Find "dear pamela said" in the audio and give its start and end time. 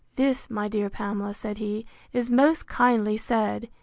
0.67-1.59